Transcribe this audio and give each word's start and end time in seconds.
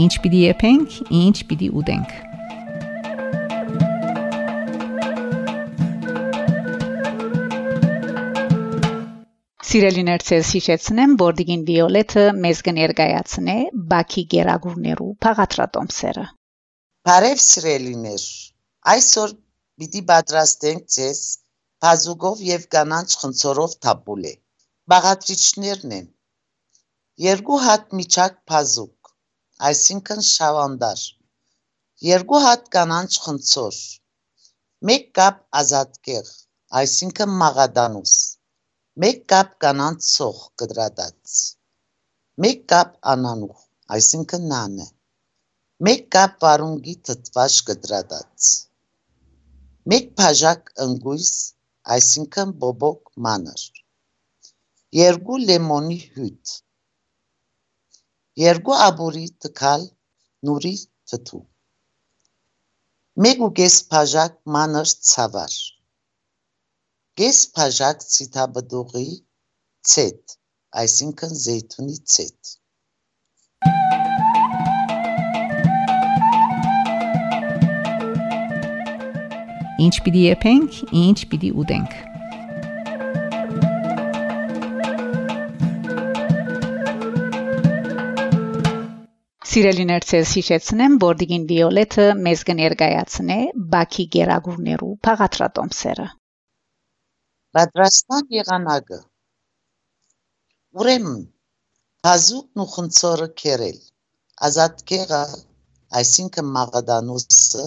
Ինչ 0.00 0.12
պիտի 0.24 0.40
եփենք, 0.42 0.96
ինչ 1.20 1.36
պիտի 1.50 1.68
ուտենք։ 1.80 2.12
Սիրելիներ, 9.70 10.22
ցես 10.28 10.52
հիշեցնեմ, 10.56 11.12
որ 11.22 11.34
Դիգին 11.40 11.66
Վիոլետը 11.66 12.24
մեզ 12.44 12.62
կներկայացնե 12.68 13.56
Բաքի 13.90 14.24
Գերագուրներու 14.34 15.10
փաղատրատոմսերը։ 15.26 16.24
Բարև 17.10 17.42
սիրելիներ, 17.46 18.24
այսօր 18.94 19.36
պիտի 19.82 20.02
պատրաստենք 20.08 20.88
ցես 20.96 21.20
բազուկով 21.86 22.42
եւ 22.46 22.64
կանանչ 22.76 23.10
խնձորով 23.20 23.76
թապուլե։ 23.84 24.32
Բաղադրիչներն 24.94 25.94
են. 25.98 26.08
երկու 27.28 27.60
հատ 27.66 27.94
միջակ 28.00 28.36
բազուկ, 28.50 28.99
այսինքն 29.68 30.20
շավանդար, 30.26 31.00
երկու 32.08 32.38
հատ 32.44 32.68
կանանչ 32.74 33.10
խնձոր, 33.24 33.80
1 34.92 35.02
կապ 35.18 35.40
ազատկեղ, 35.60 36.28
այսինքն 36.80 37.34
մաղադանուս 37.42 38.14
1 39.08 39.18
կապ 39.32 39.50
կանանց 39.64 40.06
սոխ 40.12 40.38
կտրատած, 40.62 41.34
1 42.48 42.62
կապ 42.72 42.96
անանուխ, 43.12 43.60
այսինքն 43.98 44.48
նանը, 44.54 44.86
1 45.92 46.02
կապ 46.16 46.40
վարունգի 46.46 46.96
թթվաշ 47.10 47.58
կտրատած, 47.68 48.48
1 49.98 50.10
բաժակ 50.22 50.72
ընգույս, 50.86 51.30
այսինքն 51.98 52.56
բոբոկ 52.64 53.14
մանր, 53.28 53.68
2 55.04 55.38
լեմոնի 55.52 56.00
հյութ, 56.16 56.56
2 58.44 58.76
աբուրի 58.86 59.26
թքալ 59.46 59.88
նուրի 60.48 60.76
թթու, 61.12 61.42
1.5 63.28 63.82
բաժակ 63.92 64.40
մանր 64.56 64.96
ցավար 65.10 65.60
կես 67.20 67.38
բաժակ 67.56 68.04
ցիթաբդուղի 68.12 69.08
ցետ, 69.92 70.34
այսինքն 70.82 71.34
զեյթունի 71.44 71.96
ցետ։ 72.14 72.52
Ինչ 79.88 79.94
պիտի 80.06 80.22
եփենք, 80.28 80.80
ինչ 81.02 81.18
պիտի 81.34 81.52
ուտենք։ 81.64 82.09
Սիրելիներ, 89.50 90.04
ցես 90.10 90.32
հիշեցնեմ, 90.38 90.92
որ 91.02 91.16
Դիգին 91.20 91.44
Վիոլետը 91.50 92.04
մեզ 92.26 92.42
կներկայացնե 92.50 93.38
Բաքի 93.72 94.04
Գերագուրներու 94.16 94.90
փաղատրատոմսերը։ 95.06 96.06
Պատրաստման 97.58 98.28
եղանակը. 98.36 98.98
Ուրեմն 100.82 101.18
հազուկն 102.10 102.64
ու 102.66 102.68
խնձորը 102.76 103.28
քերել 103.42 103.82
ազատկեղը 104.50 105.20
այսինքն 106.02 106.54
մաղադանոսը 106.60 107.66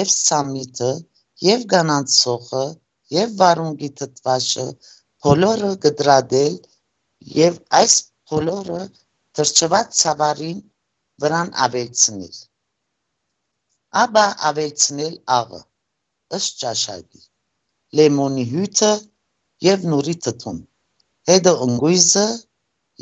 եւ 0.00 0.14
սամիտը 0.18 0.92
եւ 1.46 1.66
գանանցողը 1.72 2.64
եւ 3.16 3.34
վարունգի 3.40 3.92
թթվաշը 4.02 4.68
բոլորը 5.26 5.74
գդրադել 5.88 6.62
եւ 7.40 7.60
այս 7.82 8.00
բոլորը 8.30 8.80
թրջված 9.38 10.00
ցավարին 10.04 10.64
վրան 11.22 11.50
ավելցնել։ 11.64 12.34
Ապա 14.02 14.24
ավելցնել 14.48 15.14
աղը 15.36 15.60
ըստ 16.38 16.58
ճաշակի։ 16.62 17.22
Լեմոնի 18.00 18.44
հյութը 18.52 18.90
եւ 19.66 19.86
նորի 19.92 20.14
թթուն։ 20.26 20.58
Հետո 21.30 21.52
ընկույզը 21.66 22.26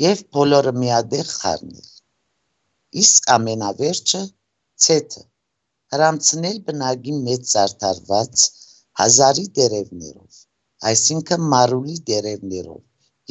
եւ 0.03 0.21
բոլորը 0.37 0.73
միադեղ 0.83 1.31
խառնել։ 1.39 1.89
Իսկ 3.01 3.27
ամենավերջը 3.35 4.21
ցեթը 4.85 5.23
հрамցնել 5.95 6.57
բնագի 6.67 7.15
մեծ 7.25 7.49
զարդարված 7.55 8.45
հազարի 9.01 9.45
դերևներով, 9.59 10.39
այսինքն 10.91 11.49
մարուլի 11.55 11.97
դերևներով 12.09 12.81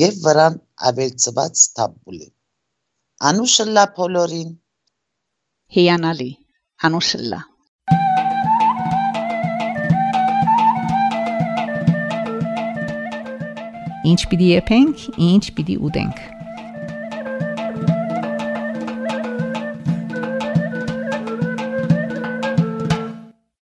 եւ 0.03 0.21
վրան 0.27 0.61
ավելծված 0.91 1.65
տաբուլի։ 1.79 2.29
Անուշը 3.31 3.67
լա 3.73 3.85
բոլորին 3.99 4.53
հիանալի 5.75 6.31
անուշլա 6.87 7.41
Ինչ 14.05 14.21
պիտի 14.31 14.49
եփենք, 14.51 15.03
ինչ 15.27 15.45
պիտի 15.57 15.77
ուտենք։ 15.89 16.19